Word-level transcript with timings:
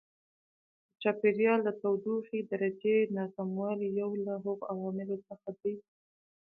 د 0.91 0.93
چاپېریال 1.01 1.59
د 1.63 1.69
تودوخې 1.81 2.39
درجې 2.51 2.97
ناسموالی 3.17 3.89
یو 4.01 4.11
له 4.25 4.33
هغو 4.43 4.67
عواملو 4.71 5.17
څخه 5.27 5.49
دی. 5.61 5.75